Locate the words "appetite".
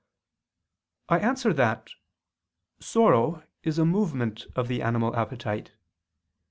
5.15-5.73